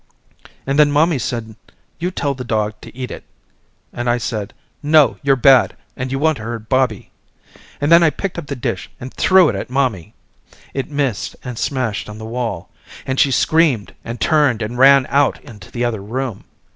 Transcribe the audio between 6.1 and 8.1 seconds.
you want to hurt Bobby, and then I